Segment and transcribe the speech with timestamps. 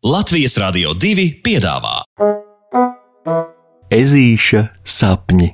[0.00, 1.98] Latvijas Rādio 2 piedāvā
[3.92, 5.48] Ezīša sapņi.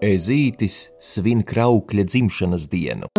[0.00, 3.12] Ezītis svin kraukļa dzimšanas dienu.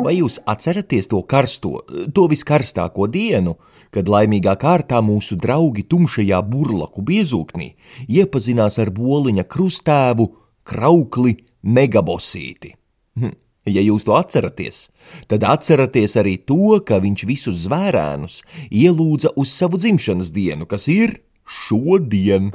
[0.00, 1.80] Vai jūs atceraties to karsto,
[2.14, 3.56] to viskarstāko dienu,
[3.92, 7.68] kad laimīgā kārtā mūsu draugi tumšajā burlaku biezūknī
[8.08, 10.28] iepazinās ar boliņa krustēvu
[10.64, 12.74] kraukli megabosīti?
[13.20, 13.36] Hm.
[13.68, 14.88] Ja jūs to atceraties,
[15.28, 18.40] tad atceraties arī to, ka viņš visus zvērēnus
[18.72, 22.48] ielūdza uz savu dzimšanas dienu, kas ir šodien.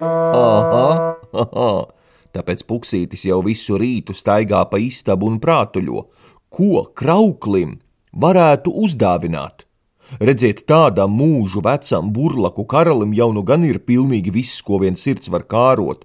[0.00, 0.88] Aha,
[1.44, 1.68] aha.
[2.34, 6.02] Tāpēc puksītis jau visu rītu staigā pa istabu un prātuļo,
[6.50, 7.78] ko krauklim
[8.10, 9.66] varētu uzdāvināt.
[10.20, 15.30] Redziet, tādam mūžu vecam burlaku karalim jau nu gan ir pilnīgi viss, ko viens sirds
[15.32, 16.04] var kārot,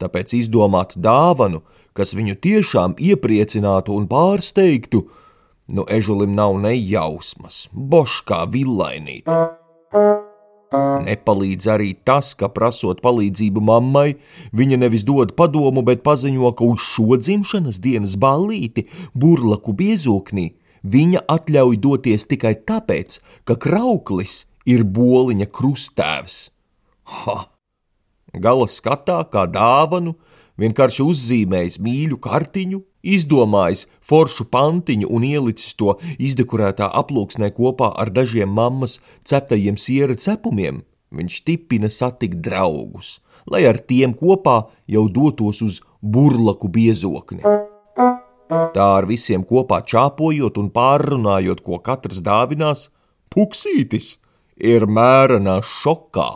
[0.00, 1.64] tāpēc izdomāt dāvanu,
[1.96, 5.04] kas viņu tiešām iepriecinātu un pārsteigtu,
[5.74, 9.28] nu ežulim nav nejausmas, boškā villainīt.
[10.70, 14.14] Nepalīdz arī tas, ka prasot palīdzību mammai,
[14.54, 20.50] viņa nevis dod padomu, bet paziņo, ka uz šo dzimšanas dienas ballīti burlaku biezoknī
[20.82, 26.50] viņa atļauj doties tikai tāpēc, ka krauklis ir boliņa krustēvs.
[27.04, 27.38] Ha!
[28.30, 30.14] Gala skatā kā dāvanu
[30.60, 38.52] vienkārši uzzīmējis mīļu kartiņu, izdomājis foršu pantiņu un ielicis to izdekorētā aploksnē kopā ar dažiem
[38.52, 43.18] mammas ceptajiem siera cepumiem, viņš tipina satikt draugus,
[43.50, 47.42] lai ar tiem kopā jau dotos uz burlaku biezokni.
[48.74, 52.88] Tā ar visiem kopā čāpojot un pārrunājot, ko katrs dāvinās,
[53.30, 54.18] puksītis
[54.58, 56.30] ir mērenā šokā.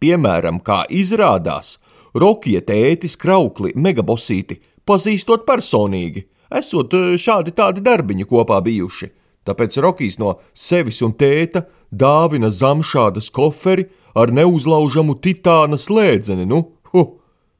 [0.00, 1.76] Piemēram, kā izrādās,
[2.16, 4.56] Rokija tētis Kraukli megabosīti
[4.88, 9.10] pazīstot personīgi, esot šādi tādi darbiņi kopā bijuši.
[9.46, 13.84] Tāpēc Rokijs no sevis un tēta dāvina zamšādas koferi
[14.16, 17.04] ar neuzlaužamu titāna slēdzeni, nu, hu,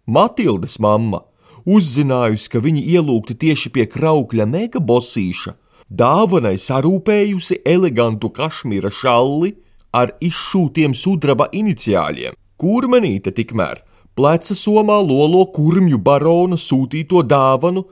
[0.06, 1.20] Matildes mamma,
[1.68, 5.52] uzzinājusi, ka viņi ielūgti tieši pie kraukļa megabosīša,
[5.90, 9.52] dāvanai sarūpējusi elegantu kašmīra šalli
[9.92, 12.34] ar izšūtiem sudraba iniciāļiem.
[12.56, 13.84] Kurmenīte tikmēr
[14.16, 17.84] pleca somā lolo kurmju barona sūtīto dāvanu,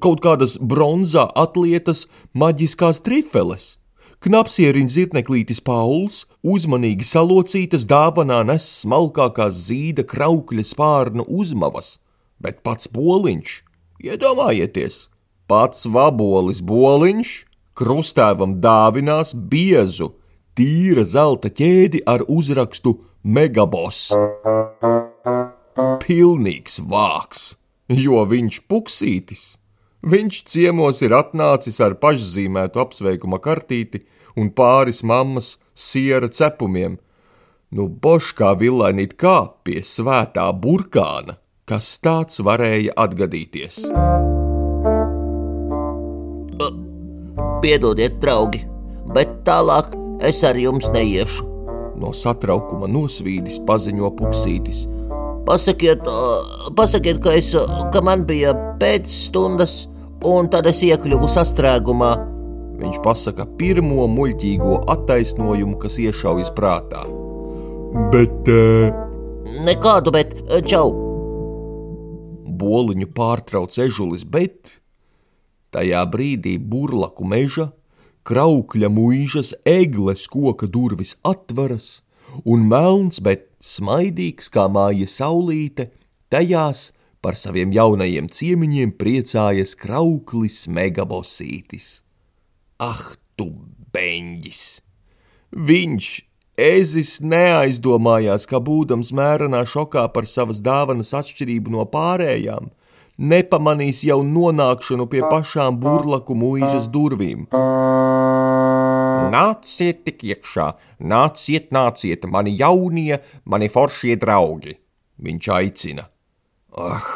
[0.00, 3.74] kaut kādas bronzā atlietas maģiskās trifeles.
[4.24, 11.98] Knapsieriņš zirneklītis Pauls uzmanīgi salocītas dāvanā nes smalkākās zīda kraukļa spārnu uzmavas,
[12.42, 13.52] bet pats boliņš,
[14.08, 15.04] iedomājieties,
[15.46, 17.34] pats vabolis boliņš
[17.78, 20.10] krustēvam dāvinās biezu,
[20.58, 24.08] tīra zelta ķēdi ar uzrakstu Megabos
[25.78, 27.54] pilnīgs vāks,
[27.92, 29.44] jo viņš puksītis.
[30.08, 34.04] Viņš ciemos ir atnācis ar pašzīmētu apsveikuma kartīti
[34.38, 36.98] un pāris mammas siera cepumiem.
[37.74, 41.36] Nu, boškā villainīt kā pie svētā burkāna,
[41.68, 43.82] kas tāds varēja atgadīties.
[47.62, 48.62] Piedodiet, draugi,
[49.12, 49.92] bet tālāk
[50.24, 51.44] es ar jums neiešu.
[51.98, 54.86] No satraukuma nosvīdis paziņo puksītis–
[55.48, 56.04] Pasakiet,
[56.76, 57.54] pasakiet ka, es,
[57.92, 58.50] ka man bija
[58.80, 59.86] pēcstundas,
[60.28, 62.10] un tad es iekļuvu sastrēgumā.
[62.78, 67.06] Viņš pasaka pirmo muļķīgo attaisnojumu, kas iešaujas prātā.
[68.12, 68.50] Bet.
[69.64, 70.34] Nekādu, bet
[70.68, 70.92] čau!
[72.58, 74.74] Boliņu pārtrauc ežulis, bet
[75.72, 77.70] tajā brīdī burlaku meža,
[78.28, 82.02] kraukļa mūžas, egles koka durvis atveras
[82.44, 85.90] un melns, bet smaidīgs kā māja saulīte,
[86.32, 86.90] tajās
[87.24, 91.88] par saviem jaunajiem ciemiņiem priecājas krauklis megabosītis.
[92.78, 93.02] Ah,
[93.36, 93.50] tu
[93.94, 94.64] beņģis!
[95.48, 96.08] Viņš,
[96.60, 102.68] ezis, neaizdomājās, ka būdams mērenā šokā par savas dāvanas atšķirību no pārējām,
[103.18, 107.48] nepamanīs jau nonākšanu pie pašām burlaku mūžas durvīm.
[109.32, 110.68] Nāciet tik iekšā,
[111.00, 114.78] nāciet, nāciet, mani jaunie, mani foršie draugi,
[115.24, 116.06] viņš aicina.
[116.78, 117.08] Ah,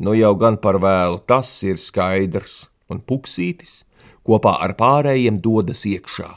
[0.00, 3.82] nu jau gan par vēlu, tas ir skaidrs, un puksītis
[4.24, 6.30] kopā ar pārējiem dodas iekšā.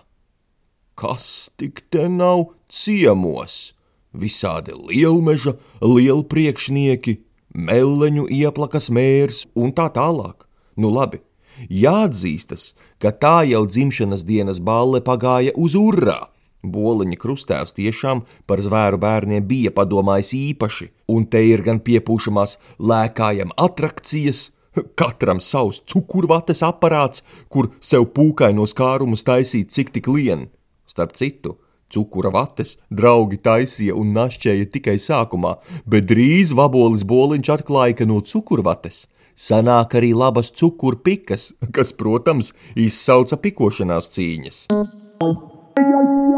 [0.98, 3.74] Kas tik te nav ciemos?
[4.18, 5.54] Visādi lielmeža,
[5.84, 7.20] lielpriekšnieki,
[7.54, 10.48] meleņu ieplakas mērs un tā tālāk.
[10.78, 11.22] Nu labi,
[11.70, 16.28] Jāatzīstas, ka tā jau dzimšanas dienas balle pagāja uz urā.
[16.68, 23.54] Boliņa krustēvs tiešām par zvēru bērniem bija padomājis īpaši, un te ir gan piepūšamās lēkājam
[23.58, 24.52] atrakcijas,
[25.00, 30.48] katram savs cukurvates aparāts, kur sev pūkainos kārumus taisīt cik tik lien.
[30.86, 31.58] Starp citu,
[31.94, 35.56] cukura vates draugi taisīja un našķēja tikai sākumā,
[35.86, 39.06] bet drīz vabolis boliņš atklāja, ka no cukurvates
[39.38, 44.62] sanāk arī labas cukurpikas, kas, protams, izsauca pikošanās cīņas.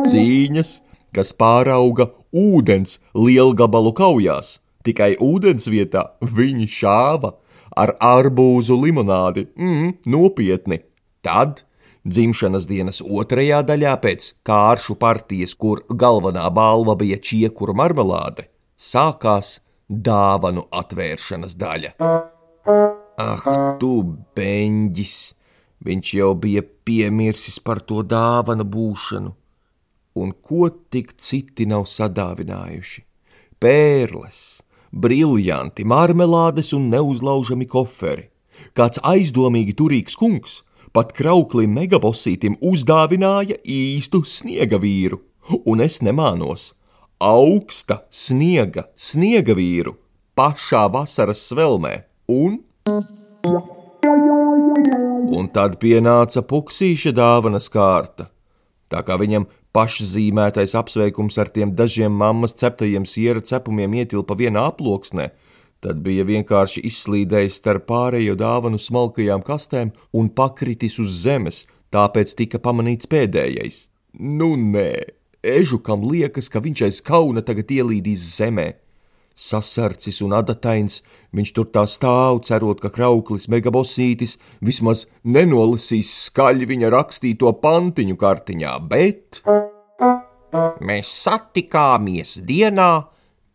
[0.10, 0.72] Cīņas,
[1.16, 7.34] kas pārauga ūdens lielgabalu kaujās, tikai ūdens vietā viņi šāva
[7.80, 10.84] ar arbūzu limonādi, mm, nopietni.
[11.24, 11.64] Tad
[12.08, 18.48] dzimšanas dienas otrajā daļā pēc kāršu partijas, kur galvenā balva bija čiekuru marmelāde,
[18.80, 19.60] sākās
[19.90, 21.96] dāvanu atvēršanas daļa.
[22.70, 23.42] Ah,
[23.82, 23.92] tu
[24.38, 25.18] beņģis!
[25.88, 29.30] Viņš jau bija piemirsis par to dāvanu būšanu,
[30.20, 33.06] un ko tik citi nav sadāvinājuši?
[33.64, 34.40] Pērles,
[34.92, 38.28] briljanti, marmelādes un neuzlaužami koferi.
[38.76, 40.60] Kāds aizdomīgi turīgs kungs
[40.94, 45.22] pat krauklim megabosītim uzdāvināja īstu sniega vīru,
[45.66, 46.74] un es nemānos.
[47.24, 49.96] Augsta sniega, sniega vīru
[50.40, 52.60] pašā vasaras svelmē, un.
[55.40, 58.30] Un tad pienāca puksīša dāvanas kārta.
[58.90, 59.46] Tā kā viņam
[59.76, 65.30] pašzīmētais apsveikums ar tiem dažiem mammas ceptajiem siera cepumiem ietilpa vienā aploksnē,
[65.84, 72.62] tad bija vienkārši izslīdējis starp pārējo dāvanu smalkajām kastēm un pakritis uz zemes, tāpēc tika
[72.62, 73.88] pamanīts pēdējais.
[74.20, 74.92] Nu nē,
[75.46, 78.72] ežukam liekas, ka viņš aiz kauna tagad ielīdīs zemē.
[79.40, 80.98] Sasarcis un adatains,
[81.32, 88.74] viņš tur tā stāv, cerot, ka krauklis megabosītis vismaz nenolasīs skaļi viņa rakstīto pantiņu kartiņā,
[88.92, 89.40] bet.
[90.84, 92.90] Mēs satikāmies dienā,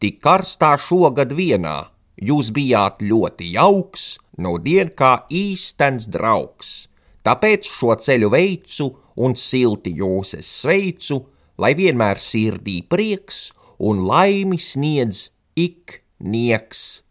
[0.01, 1.77] tik karstā šogad vienā.
[2.17, 4.07] Jūs bijāt ļoti jauks,
[4.41, 6.87] no dien kā īstens draugs.
[7.25, 8.89] Tāpēc šo ceļu veicu
[9.21, 11.21] un silti jūs es sveicu,
[11.61, 13.51] lai vienmēr sirdī prieks
[13.85, 17.03] un laimi sniedz ik nieks.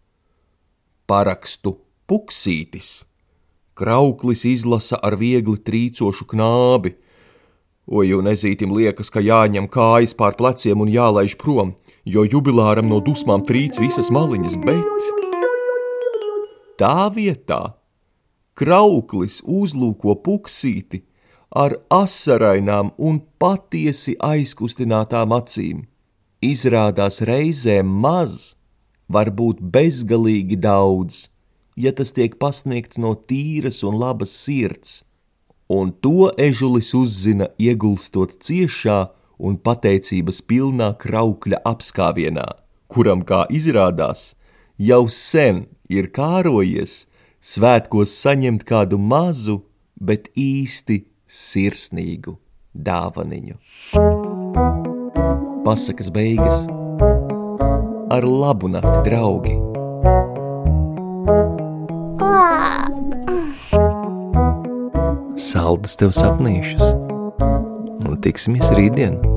[1.08, 3.04] Parakstu puksītis.
[3.74, 6.94] Krauklis izlasa ar viegli trīcošu knābi.
[7.88, 11.74] Oi, un ezītim liekas, ka jāņem kājas pār pleciem un jālaiž prom,
[12.08, 15.10] jo jubilāram no dusmām trīc visas maliņas, bet
[16.80, 17.76] tā vietā
[18.56, 21.04] krauklis uzlūko puksīti
[21.52, 25.84] ar asarainām un patiesi aizkustinātām acīm
[26.44, 28.56] izrādās reizēm maz,
[29.08, 31.28] var būt bezgalīgi daudz,
[31.76, 35.02] ja tas tiek pasniegts no tīras un labas sirds,
[35.70, 39.00] un to ežulis uzzina iegulstot ciešā
[39.44, 42.46] un pateicības pilnā kraukļa apskāvienā,
[42.88, 44.34] kuram, kā izrādās,
[44.78, 47.04] jau sen ir kārojies
[47.44, 49.64] svētkos saņemt kādu mazu,
[50.00, 52.38] bet īsti sirsnīgu
[52.74, 54.23] dāvaniņu
[55.64, 56.68] pasakas beigas.
[58.12, 59.56] Ar labu nakti, draugi!
[65.40, 66.84] Saldus tev sapnīšus,
[68.04, 69.33] un tiksimies rītdien!